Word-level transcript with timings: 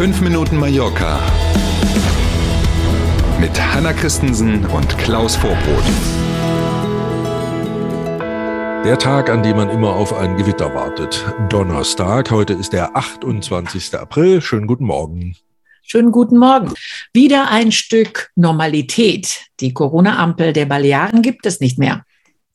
5 0.00 0.22
Minuten 0.22 0.56
Mallorca 0.56 1.20
mit 3.38 3.50
Hanna 3.60 3.92
Christensen 3.92 4.64
und 4.64 4.96
Klaus 4.96 5.36
Vorbrot. 5.36 5.84
Der 8.86 8.98
Tag, 8.98 9.28
an 9.28 9.42
dem 9.42 9.58
man 9.58 9.68
immer 9.68 9.90
auf 9.90 10.14
ein 10.14 10.38
Gewitter 10.38 10.74
wartet. 10.74 11.22
Donnerstag, 11.50 12.30
heute 12.30 12.54
ist 12.54 12.72
der 12.72 12.96
28. 12.96 13.94
April. 13.96 14.40
Schönen 14.40 14.66
guten 14.66 14.86
Morgen. 14.86 15.36
Schönen 15.82 16.12
guten 16.12 16.38
Morgen. 16.38 16.72
Wieder 17.12 17.50
ein 17.50 17.70
Stück 17.70 18.30
Normalität. 18.36 19.48
Die 19.60 19.74
Corona-Ampel 19.74 20.54
der 20.54 20.64
Balearen 20.64 21.20
gibt 21.20 21.44
es 21.44 21.60
nicht 21.60 21.78
mehr. 21.78 22.06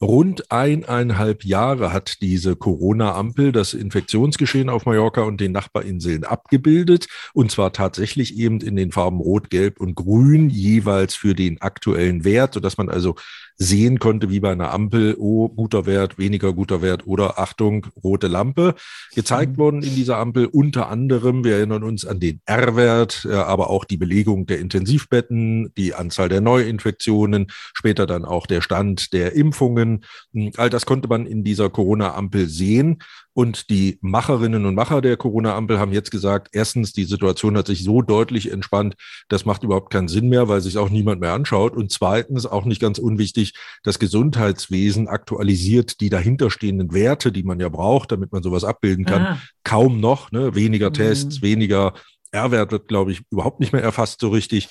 Rund 0.02 0.52
eineinhalb 0.52 1.46
Jahre 1.46 1.93
hat 1.93 2.21
diese 2.21 2.55
Corona-Ampel 2.55 3.52
das 3.52 3.73
Infektionsgeschehen 3.73 4.70
auf 4.70 4.86
Mallorca 4.86 5.22
und 5.22 5.40
den 5.40 5.53
Nachbarinseln 5.53 6.26
abgebildet. 6.26 7.08
Und 7.34 7.52
zwar 7.52 7.72
tatsächlich 7.72 8.38
eben 8.38 8.59
in 8.59 8.76
den 8.76 8.91
Farben 8.91 9.20
Rot, 9.20 9.50
Gelb 9.50 9.80
und 9.80 9.95
Grün, 9.95 10.50
jeweils 10.50 11.16
für 11.16 11.34
den 11.34 11.62
aktuellen 11.62 12.26
Wert, 12.26 12.55
sodass 12.55 12.77
man 12.77 12.89
also 12.89 13.16
sehen 13.58 14.00
konnte, 14.00 14.30
wie 14.30 14.41
bei 14.41 14.52
einer 14.52 14.72
Ampel, 14.72 15.16
oh, 15.17 15.48
guter 15.48 15.86
Wert, 15.86 16.17
weniger 16.17 16.53
guter 16.53 16.81
Wert 16.81 17.08
oder 17.08 17.39
Achtung, 17.39 17.88
rote 18.03 18.27
Lampe. 18.27 18.75
Gezeigt 19.14 19.53
mhm. 19.53 19.58
worden 19.58 19.84
in 19.84 19.95
dieser 19.95 20.17
Ampel 20.17 20.48
unter 20.48 20.89
anderem, 20.89 21.44
wir 21.44 21.55
erinnern 21.55 21.84
uns 21.84 22.05
an 22.05 22.20
den 22.20 22.41
R-Wert, 22.45 23.25
aber 23.25 23.70
auch 23.70 23.86
die 23.86 23.98
Belegung 23.98 24.45
der 24.45 24.59
Intensivbetten, 24.59 25.72
die 25.77 25.94
Anzahl 25.94 26.27
der 26.27 26.41
Neuinfektionen, 26.41 27.48
später 27.73 28.05
dann 28.05 28.25
auch 28.25 28.45
der 28.45 28.62
Stand 28.62 29.14
der 29.14 29.34
Impfungen. 29.34 29.95
Hm, 30.34 30.52
all 30.58 30.70
das 30.70 30.85
konnte 30.85 31.08
man 31.08 31.26
in 31.26 31.44
dieser 31.44 31.70
Corona-Ampel 31.70 32.48
sehen. 32.48 32.99
Und 33.34 33.70
die 33.70 33.99
Macherinnen 34.02 34.66
und 34.66 34.76
Macher 34.76 35.02
der 35.02 35.17
Corona-Ampel 35.17 35.78
haben 35.78 35.92
jetzt 35.92 36.09
gesagt, 36.09 36.50
erstens, 36.53 36.94
die 36.94 37.03
Situation 37.03 37.58
hat 37.58 37.67
sich 37.67 37.83
so 37.83 38.02
deutlich 38.02 38.50
entspannt, 38.50 38.95
das 39.28 39.44
macht 39.44 39.64
überhaupt 39.64 39.92
keinen 39.92 40.08
Sinn 40.08 40.30
mehr, 40.30 40.47
weil 40.47 40.61
sich 40.61 40.78
auch 40.78 40.89
niemand 40.89 41.20
mehr 41.20 41.33
anschaut. 41.33 41.75
Und 41.75 41.92
zweitens, 41.92 42.45
auch 42.45 42.64
nicht 42.64 42.80
ganz 42.80 42.97
unwichtig, 42.97 43.53
das 43.83 44.00
Gesundheitswesen 44.00 45.09
aktualisiert 45.09 46.00
die 46.00 46.09
dahinterstehenden 46.09 46.94
Werte, 46.94 47.33
die 47.33 47.44
man 47.44 47.59
ja 47.59 47.67
braucht, 47.67 48.14
damit 48.14 48.31
man 48.31 48.42
sowas 48.42 48.64
abbilden 48.64 49.03
kann, 49.03 49.22
ah. 49.22 49.42
kaum 49.64 50.00
noch. 50.00 50.31
Ne? 50.31 50.55
Weniger 50.55 50.89
mhm. 50.89 50.94
Tests, 50.94 51.42
weniger 51.42 51.94
R-Wert 52.31 52.72
wird, 52.72 52.88
glaube 52.88 53.11
ich, 53.11 53.23
überhaupt 53.31 53.59
nicht 53.59 53.73
mehr 53.73 53.83
erfasst 53.83 54.22
so 54.22 54.30
richtig. 54.30 54.70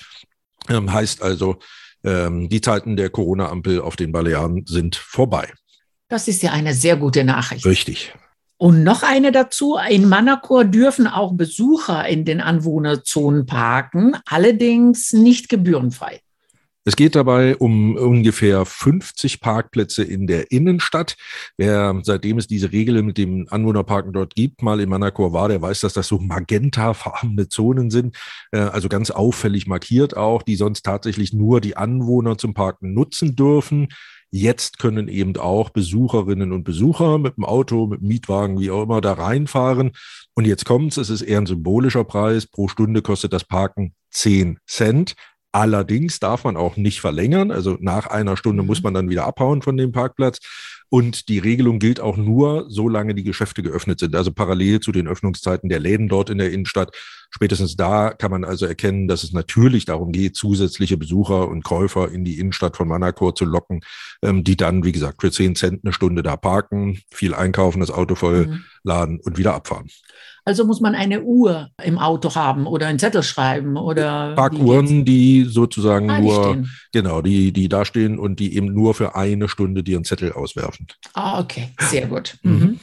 Ähm, 0.69 0.91
heißt 0.91 1.21
also, 1.21 1.59
ähm, 2.05 2.49
die 2.49 2.61
Zeiten 2.61 2.95
der 2.95 3.09
Corona-Ampel 3.09 3.81
auf 3.81 3.95
den 3.95 4.11
Balearen 4.11 4.65
sind 4.65 4.95
vorbei. 4.95 5.51
Das 6.07 6.27
ist 6.27 6.43
ja 6.43 6.51
eine 6.51 6.73
sehr 6.73 6.97
gute 6.97 7.23
Nachricht. 7.23 7.65
Richtig. 7.65 8.13
Und 8.57 8.83
noch 8.83 9.03
eine 9.03 9.31
dazu, 9.31 9.77
in 9.89 10.07
Manacor 10.07 10.63
dürfen 10.63 11.07
auch 11.07 11.33
Besucher 11.33 12.07
in 12.07 12.23
den 12.23 12.39
Anwohnerzonen 12.39 13.45
parken, 13.45 14.15
allerdings 14.25 15.11
nicht 15.11 15.49
gebührenfrei. 15.49 16.21
Es 16.87 16.95
geht 16.95 17.15
dabei 17.15 17.57
um 17.57 17.95
ungefähr 17.95 18.63
50 18.63 19.41
Parkplätze 19.41 20.03
in 20.03 20.27
der 20.27 20.51
Innenstadt. 20.51 21.15
Wer, 21.57 21.99
seitdem 22.03 22.37
es 22.37 22.45
diese 22.45 22.71
Regel 22.71 23.01
mit 23.01 23.17
dem 23.17 23.47
Anwohnerparken 23.49 24.13
dort 24.13 24.35
gibt, 24.35 24.61
mal 24.61 24.79
in 24.79 24.89
Manacor 24.89 25.33
war, 25.33 25.49
der 25.49 25.63
weiß, 25.63 25.79
dass 25.79 25.93
das 25.93 26.07
so 26.07 26.19
magentafarbene 26.19 27.49
Zonen 27.49 27.89
sind, 27.89 28.15
äh, 28.51 28.59
also 28.59 28.87
ganz 28.87 29.09
auffällig 29.09 29.65
markiert 29.65 30.15
auch, 30.15 30.43
die 30.43 30.55
sonst 30.55 30.83
tatsächlich 30.83 31.33
nur 31.33 31.59
die 31.59 31.75
Anwohner 31.75 32.37
zum 32.37 32.53
Parken 32.53 32.93
nutzen 32.93 33.35
dürfen. 33.35 33.87
Jetzt 34.29 34.77
können 34.77 35.07
eben 35.07 35.35
auch 35.37 35.71
Besucherinnen 35.71 36.51
und 36.51 36.65
Besucher 36.65 37.17
mit 37.17 37.37
dem 37.37 37.45
Auto, 37.45 37.87
mit 37.87 38.01
dem 38.01 38.09
Mietwagen, 38.09 38.59
wie 38.59 38.69
auch 38.69 38.83
immer, 38.83 39.01
da 39.01 39.13
reinfahren. 39.13 39.93
Und 40.35 40.45
jetzt 40.45 40.65
kommt's, 40.65 40.97
es 40.97 41.09
ist 41.09 41.23
eher 41.23 41.39
ein 41.39 41.45
symbolischer 41.47 42.03
Preis. 42.03 42.45
Pro 42.45 42.67
Stunde 42.67 43.01
kostet 43.01 43.33
das 43.33 43.43
Parken 43.43 43.95
10 44.11 44.59
Cent. 44.67 45.15
Allerdings 45.55 46.19
darf 46.19 46.43
man 46.43 46.57
auch 46.57 46.75
nicht 46.75 46.99
verlängern. 46.99 47.49
Also 47.49 47.77
nach 47.79 48.07
einer 48.07 48.35
Stunde 48.35 48.61
muss 48.61 48.79
mhm. 48.79 48.83
man 48.83 48.93
dann 48.93 49.09
wieder 49.09 49.25
abhauen 49.25 49.61
von 49.61 49.77
dem 49.77 49.93
Parkplatz. 49.93 50.39
Und 50.95 51.27
die 51.27 51.39
Regelung 51.39 51.79
gilt 51.79 51.99
auch 51.99 52.15
nur, 52.15 52.67
solange 52.69 53.15
die 53.15 53.25
Geschäfte 53.25 53.61
geöffnet 53.61 53.99
sind, 53.99 54.15
also 54.15 54.31
parallel 54.31 54.79
zu 54.79 54.93
den 54.93 55.09
Öffnungszeiten 55.09 55.67
der 55.67 55.81
Läden 55.81 56.07
dort 56.07 56.29
in 56.29 56.37
der 56.37 56.53
Innenstadt. 56.53 56.95
Spätestens 57.31 57.75
da 57.75 58.11
kann 58.11 58.31
man 58.31 58.45
also 58.45 58.65
erkennen, 58.65 59.09
dass 59.09 59.25
es 59.25 59.33
natürlich 59.33 59.83
darum 59.83 60.13
geht, 60.13 60.37
zusätzliche 60.37 60.95
Besucher 60.95 61.49
und 61.49 61.65
Käufer 61.65 62.09
in 62.13 62.23
die 62.23 62.39
Innenstadt 62.39 62.77
von 62.77 62.87
Manacor 62.87 63.35
zu 63.35 63.43
locken, 63.43 63.81
ähm, 64.21 64.45
die 64.45 64.55
dann, 64.55 64.85
wie 64.85 64.93
gesagt, 64.93 65.19
für 65.19 65.31
10 65.31 65.57
Cent 65.57 65.81
eine 65.83 65.91
Stunde 65.91 66.23
da 66.23 66.37
parken, 66.37 67.01
viel 67.11 67.33
einkaufen, 67.33 67.81
das 67.81 67.91
Auto 67.91 68.15
voll 68.15 68.47
mhm. 68.47 68.63
laden 68.83 69.19
und 69.19 69.37
wieder 69.37 69.53
abfahren. 69.53 69.89
Also 70.47 70.63
muss 70.63 70.79
man 70.79 70.93
eine 70.93 71.23
Uhr 71.23 71.71
im 71.83 71.97
Auto 71.97 72.35
haben 72.35 72.67
oder 72.67 72.85
einen 72.85 72.99
Zettel 72.99 73.23
schreiben 73.23 73.77
oder. 73.77 74.35
Parkuhren, 74.35 75.03
die 75.03 75.43
sozusagen 75.43 76.07
ah, 76.11 76.19
nur, 76.19 76.55
die 76.55 76.69
genau, 76.93 77.23
die, 77.23 77.51
die 77.51 77.67
da 77.67 77.83
stehen 77.83 78.19
und 78.19 78.39
die 78.39 78.55
eben 78.55 78.71
nur 78.71 78.93
für 78.93 79.15
eine 79.15 79.49
Stunde 79.49 79.83
dir 79.83 79.97
einen 79.97 80.05
Zettel 80.05 80.33
auswerfen. 80.33 80.84
Ah, 81.13 81.39
okay, 81.39 81.69
sehr 81.89 82.07
gut. 82.07 82.37
Mhm. 82.43 82.79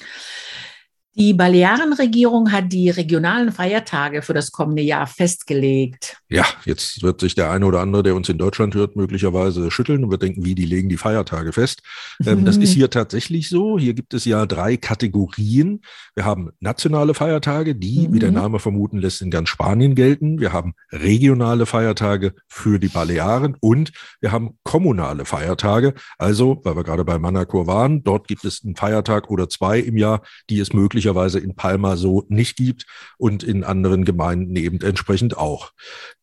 Mhm. 1.15 1.21
Die 1.21 1.35
Balearenregierung 1.35 2.53
hat 2.53 2.73
die 2.73 2.91
regionalen 2.91 3.53
Feiertage 3.53 4.23
für 4.23 4.35
das 4.35 4.53
kommende 4.53 4.83
Jahr 4.83 5.07
festgelegt. 5.07 6.17
Ja, 6.29 6.47
jetzt 6.65 7.03
wird 7.03 7.21
sich 7.21 7.35
der 7.35 7.51
eine 7.51 7.67
oder 7.67 7.81
andere, 7.81 8.03
der 8.03 8.15
uns 8.15 8.29
in 8.29 8.39
Deutschland 8.39 8.75
hört, 8.75 8.97
möglicherweise 8.97 9.71
schütteln 9.71 10.05
und 10.05 10.11
wird 10.11 10.23
denken, 10.23 10.45
wie, 10.45 10.55
die 10.55 10.65
legen 10.65 10.89
die 10.89 10.97
Feiertage 10.97 11.53
fest. 11.53 11.83
Ähm, 12.25 12.45
das 12.45 12.57
ist 12.57 12.73
hier 12.73 12.89
tatsächlich 12.91 13.49
so. 13.49 13.79
Hier 13.79 13.95
gibt 13.95 14.15
es 14.15 14.25
ja 14.25 14.47
drei 14.47 14.77
Kategorien. 14.77 15.83
Wir 16.15 16.25
haben 16.25 16.51
nationale 16.61 17.15
Feiertage, 17.15 17.75
die, 17.75 18.09
mhm. 18.09 18.15
wie 18.15 18.19
der 18.19 18.31
mhm. 18.31 18.37
Name 18.37 18.59
vermuten 18.59 18.99
lässt, 18.99 19.23
in 19.23 19.31
ganz 19.31 19.49
Spanien 19.49 19.95
gelten. 19.95 20.41
Wir 20.41 20.53
haben 20.53 20.75
regionale 20.91 21.67
Feiertage 21.67 22.35
für 22.49 22.79
die 22.79 22.89
Balearen 22.89 23.57
und 23.61 23.93
wir 24.21 24.33
haben 24.33 24.59
kommunale 24.63 25.25
Feiertage. 25.25 25.95
Also, 26.19 26.61
weil 26.65 26.77
wir 26.77 26.85
gerade 26.85 27.05
bei 27.05 27.19
Manacor 27.19 27.67
waren, 27.67 28.03
dort 28.03 28.29
gibt 28.29 28.45
es 28.45 28.65
einen 28.65 28.77
Feiertag 28.77 29.31
oder 29.31 29.49
zwei 29.49 29.79
im 29.79 29.97
Jahr, 29.97 30.23
die 30.49 30.61
es 30.61 30.73
möglich 30.73 31.02
möglicherweise 31.03 31.41
in 31.41 31.55
Palma 31.55 31.97
so 31.97 32.25
nicht 32.29 32.57
gibt 32.57 32.87
und 33.19 33.43
in 33.43 33.65
anderen 33.65 34.05
Gemeinden 34.05 34.55
eben 34.57 34.81
entsprechend 34.81 35.37
auch. 35.37 35.73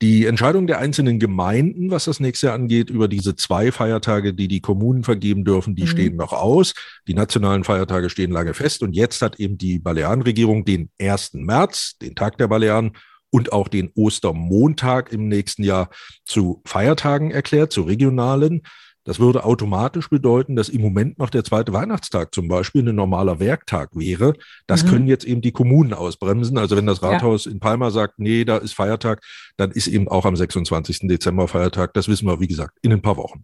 Die 0.02 0.26
Entscheidung 0.26 0.68
der 0.68 0.80
einzelnen 0.80 1.20
Gemeinden, 1.20 1.92
was 1.92 2.06
das 2.06 2.20
nächste 2.20 2.48
Jahr 2.48 2.56
angeht, 2.56 2.90
über 2.90 3.08
diese 3.08 3.36
zwei 3.36 3.72
Feiertage, 3.72 4.34
die 4.34 4.48
die 4.48 4.62
Kommunen 4.62 5.04
vergeben 5.04 5.44
dürfen, 5.44 5.76
die 5.76 5.84
mhm. 5.84 5.88
stehen 5.88 6.16
noch 6.16 6.32
aus. 6.32 6.74
Die 7.08 7.14
nationalen 7.14 7.64
Feiertage 7.66 8.10
stehen 8.10 8.32
lange 8.32 8.54
fest 8.54 8.82
und 8.82 8.94
jetzt 8.94 9.22
hat 9.22 9.40
eben 9.40 9.58
die 9.58 9.80
Balearenregierung 9.80 10.64
den 10.64 10.90
1. 11.00 11.34
März, 11.34 11.98
den 12.02 12.16
Tag 12.16 12.38
der 12.38 12.48
Balearen, 12.48 12.94
und 13.32 13.52
auch 13.52 13.68
den 13.68 13.92
Ostermontag 13.94 15.12
im 15.12 15.28
nächsten 15.28 15.64
Jahr 15.64 15.90
zu 16.26 16.64
Feiertagen 16.66 17.30
erklärt, 17.30 17.72
zu 17.72 17.84
regionalen. 17.84 18.64
Das 19.06 19.20
würde 19.20 19.44
automatisch 19.46 20.10
bedeuten, 20.10 20.56
dass 20.56 20.70
im 20.70 20.82
Moment 20.82 21.18
noch 21.20 21.30
der 21.30 21.44
zweite 21.44 21.74
Weihnachtstag 21.74 22.34
zum 22.34 22.48
Beispiel 22.48 22.88
ein 22.88 22.96
normaler 22.96 23.40
Werktag 23.40 23.96
wäre. 23.96 24.34
Das 24.68 24.84
mhm. 24.84 24.90
können 24.90 25.08
jetzt 25.08 25.26
eben 25.26 25.42
die 25.42 25.52
Kommunen 25.52 25.94
ausbremsen. 25.94 26.58
Also 26.58 26.76
wenn 26.76 26.86
das 26.86 27.02
Rathaus 27.02 27.46
ja. 27.46 27.52
in 27.52 27.60
Palma 27.60 27.92
sagt, 27.92 28.20
nee, 28.20 28.46
da 28.46 28.58
ist 28.58 28.74
Feiertag, 28.74 29.22
dann 29.58 29.72
ist 29.72 29.88
eben 29.88 30.08
auch 30.08 30.26
am 30.26 30.36
26. 30.36 31.00
Dezember 31.04 31.48
Feiertag. 31.48 31.94
Das 31.94 32.08
wissen 32.08 32.28
wir, 32.28 32.40
wie 32.40 32.48
gesagt, 32.48 32.78
in 32.82 32.92
ein 32.92 33.02
paar 33.02 33.18
Wochen. 33.18 33.44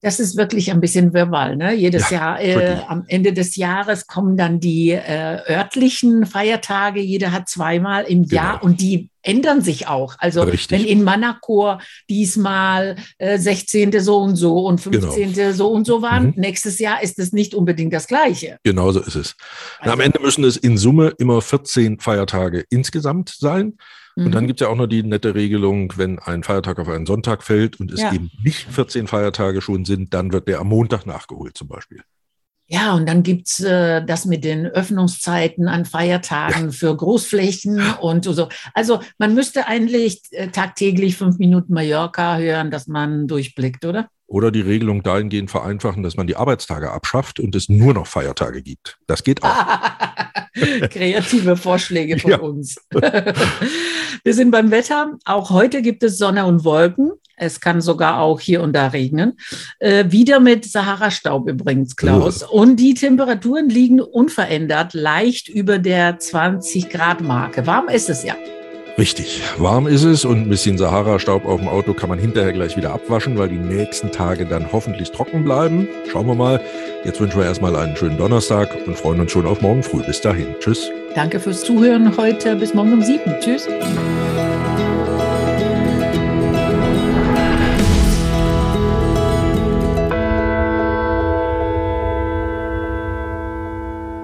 Das 0.00 0.20
ist 0.20 0.36
wirklich 0.36 0.70
ein 0.70 0.80
bisschen 0.80 1.12
Verbal. 1.12 1.56
Ne? 1.56 1.74
Jedes 1.74 2.10
ja, 2.10 2.38
Jahr, 2.38 2.40
äh, 2.40 2.76
am 2.86 3.04
Ende 3.08 3.32
des 3.32 3.56
Jahres 3.56 4.06
kommen 4.06 4.36
dann 4.36 4.60
die 4.60 4.90
äh, 4.90 5.40
örtlichen 5.50 6.24
Feiertage. 6.24 7.00
Jeder 7.00 7.32
hat 7.32 7.48
zweimal 7.48 8.04
im 8.04 8.28
genau. 8.28 8.34
Jahr 8.42 8.62
und 8.62 8.80
die 8.80 9.10
ändern 9.22 9.60
sich 9.60 9.88
auch. 9.88 10.16
Also 10.18 10.42
Richtig. 10.42 10.70
wenn 10.70 10.86
in 10.86 11.04
Manacor 11.04 11.80
diesmal 12.08 12.96
äh, 13.18 13.38
16. 13.38 14.00
so 14.00 14.18
und 14.18 14.36
so 14.36 14.66
und 14.66 14.80
15. 14.80 15.34
Genau. 15.34 15.52
so 15.52 15.68
und 15.68 15.86
so 15.86 16.02
waren, 16.02 16.26
mhm. 16.26 16.34
nächstes 16.36 16.78
Jahr 16.78 17.02
ist 17.02 17.18
es 17.18 17.32
nicht 17.32 17.54
unbedingt 17.54 17.92
das 17.92 18.06
Gleiche. 18.06 18.58
Genau 18.62 18.92
so 18.92 19.00
ist 19.00 19.16
es. 19.16 19.36
Also, 19.80 19.92
am 19.92 20.00
Ende 20.00 20.20
müssen 20.20 20.44
es 20.44 20.56
in 20.56 20.78
Summe 20.78 21.14
immer 21.18 21.40
14 21.40 22.00
Feiertage 22.00 22.64
insgesamt 22.70 23.30
sein. 23.30 23.78
Und 24.16 24.32
dann 24.32 24.44
mhm. 24.44 24.48
gibt 24.48 24.60
es 24.60 24.66
ja 24.66 24.72
auch 24.72 24.76
noch 24.76 24.88
die 24.88 25.04
nette 25.04 25.36
Regelung, 25.36 25.92
wenn 25.96 26.18
ein 26.18 26.42
Feiertag 26.42 26.80
auf 26.80 26.88
einen 26.88 27.06
Sonntag 27.06 27.44
fällt 27.44 27.78
und 27.78 27.92
es 27.92 28.00
ja. 28.00 28.12
eben 28.12 28.32
nicht 28.42 28.66
14 28.68 29.06
Feiertage 29.06 29.60
schon 29.60 29.84
sind, 29.84 30.12
dann 30.12 30.32
wird 30.32 30.48
der 30.48 30.58
am 30.58 30.66
Montag 30.68 31.06
nachgeholt 31.06 31.56
zum 31.56 31.68
Beispiel. 31.68 32.02
Ja, 32.70 32.94
und 32.94 33.08
dann 33.08 33.22
gibt's 33.22 33.60
äh, 33.60 34.04
das 34.04 34.26
mit 34.26 34.44
den 34.44 34.66
Öffnungszeiten 34.66 35.68
an 35.68 35.86
Feiertagen 35.86 36.66
ja. 36.66 36.70
für 36.70 36.94
Großflächen 36.94 37.80
und 38.00 38.24
so. 38.24 38.48
Also 38.74 39.00
man 39.16 39.34
müsste 39.34 39.66
eigentlich 39.66 40.20
äh, 40.32 40.48
tagtäglich 40.48 41.16
fünf 41.16 41.38
Minuten 41.38 41.72
Mallorca 41.72 42.36
hören, 42.36 42.70
dass 42.70 42.86
man 42.86 43.26
durchblickt, 43.26 43.86
oder? 43.86 44.08
Oder 44.26 44.50
die 44.50 44.60
Regelung 44.60 45.02
dahingehend 45.02 45.50
vereinfachen, 45.50 46.02
dass 46.02 46.18
man 46.18 46.26
die 46.26 46.36
Arbeitstage 46.36 46.92
abschafft 46.92 47.40
und 47.40 47.56
es 47.56 47.70
nur 47.70 47.94
noch 47.94 48.06
Feiertage 48.06 48.60
gibt. 48.62 48.98
Das 49.06 49.24
geht 49.24 49.42
auch. 49.42 49.48
Kreative 50.90 51.56
Vorschläge 51.56 52.18
von 52.18 52.30
ja. 52.30 52.38
uns. 52.38 52.76
Wir 54.24 54.34
sind 54.34 54.50
beim 54.50 54.70
Wetter. 54.70 55.16
Auch 55.24 55.50
heute 55.50 55.82
gibt 55.82 56.02
es 56.02 56.18
Sonne 56.18 56.46
und 56.46 56.64
Wolken. 56.64 57.12
Es 57.36 57.60
kann 57.60 57.80
sogar 57.80 58.20
auch 58.20 58.40
hier 58.40 58.62
und 58.62 58.72
da 58.72 58.88
regnen. 58.88 59.38
Äh, 59.78 60.06
wieder 60.08 60.40
mit 60.40 60.64
Sahara-Staub 60.64 61.48
übrigens, 61.48 61.94
Klaus. 61.94 62.44
Oh. 62.44 62.62
Und 62.62 62.76
die 62.76 62.94
Temperaturen 62.94 63.68
liegen 63.68 64.00
unverändert 64.00 64.94
leicht 64.94 65.48
über 65.48 65.78
der 65.78 66.18
20 66.18 66.88
Grad 66.88 67.20
Marke. 67.20 67.66
Warm 67.66 67.88
ist 67.88 68.10
es 68.10 68.24
ja. 68.24 68.34
Richtig, 68.98 69.42
warm 69.58 69.86
ist 69.86 70.02
es 70.02 70.24
und 70.24 70.38
ein 70.38 70.48
bisschen 70.48 70.76
Sahara-Staub 70.76 71.44
auf 71.44 71.60
dem 71.60 71.68
Auto 71.68 71.94
kann 71.94 72.08
man 72.08 72.18
hinterher 72.18 72.52
gleich 72.52 72.76
wieder 72.76 72.92
abwaschen, 72.92 73.38
weil 73.38 73.48
die 73.48 73.56
nächsten 73.56 74.10
Tage 74.10 74.44
dann 74.44 74.72
hoffentlich 74.72 75.12
trocken 75.12 75.44
bleiben. 75.44 75.86
Schauen 76.10 76.26
wir 76.26 76.34
mal. 76.34 76.60
Jetzt 77.04 77.20
wünschen 77.20 77.38
wir 77.38 77.46
erstmal 77.46 77.76
einen 77.76 77.94
schönen 77.94 78.18
Donnerstag 78.18 78.76
und 78.86 78.96
freuen 78.96 79.20
uns 79.20 79.30
schon 79.30 79.46
auf 79.46 79.60
morgen 79.60 79.84
früh. 79.84 80.02
Bis 80.02 80.20
dahin. 80.20 80.48
Tschüss. 80.58 80.90
Danke 81.14 81.38
fürs 81.38 81.62
Zuhören 81.62 82.16
heute. 82.16 82.56
Bis 82.56 82.74
morgen 82.74 82.94
um 82.94 83.02
sieben. 83.02 83.36
Tschüss. 83.40 83.68